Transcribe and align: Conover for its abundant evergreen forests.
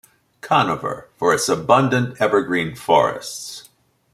Conover 0.41 1.09
for 1.15 1.31
its 1.31 1.47
abundant 1.47 2.19
evergreen 2.19 2.73
forests. 2.75 3.69